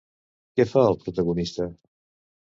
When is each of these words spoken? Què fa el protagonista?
Què 0.59 0.63
fa 0.69 0.85
el 0.91 0.97
protagonista? 1.03 1.67